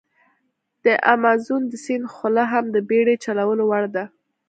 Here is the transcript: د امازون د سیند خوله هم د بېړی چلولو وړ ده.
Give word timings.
د 0.85 0.87
امازون 1.15 1.61
د 1.67 1.73
سیند 1.85 2.05
خوله 2.13 2.43
هم 2.53 2.65
د 2.75 2.77
بېړی 2.89 3.15
چلولو 3.25 3.63
وړ 3.67 3.83
ده. 3.95 4.05